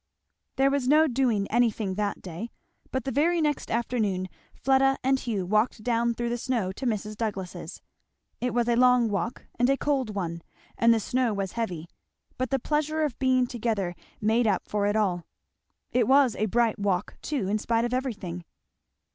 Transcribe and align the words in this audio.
There 0.55 0.71
was 0.71 0.87
no 0.87 1.05
doing 1.05 1.45
anything 1.51 1.93
that 1.93 2.23
day, 2.23 2.49
but 2.89 3.03
the 3.03 3.11
very 3.11 3.39
next 3.39 3.69
afternoon 3.69 4.29
Fleda 4.55 4.97
and 5.03 5.19
Hugh 5.19 5.45
walked 5.45 5.83
down 5.83 6.15
through 6.15 6.29
the 6.29 6.39
snow 6.39 6.71
to 6.71 6.87
Mrs. 6.87 7.15
Douglass's. 7.15 7.83
It 8.39 8.51
was 8.51 8.67
a 8.67 8.75
long 8.75 9.09
walk 9.09 9.45
and 9.59 9.69
a 9.69 9.77
cold 9.77 10.15
one 10.15 10.41
and 10.75 10.91
the 10.91 10.99
snow 10.99 11.35
was 11.35 11.51
heavy; 11.51 11.87
but 12.39 12.49
the 12.49 12.57
pleasure 12.57 13.03
of 13.03 13.19
being 13.19 13.45
together 13.45 13.93
made 14.19 14.47
up 14.47 14.67
for 14.67 14.87
it 14.87 14.95
all. 14.95 15.27
It 15.91 16.07
was 16.07 16.35
a 16.35 16.47
bright 16.47 16.79
walk, 16.79 17.17
too, 17.21 17.47
in 17.47 17.59
spite 17.59 17.85
of 17.85 17.93
everything. 17.93 18.43